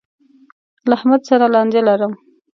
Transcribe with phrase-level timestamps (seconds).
[0.89, 2.13] له احمد سره لانجه لرم.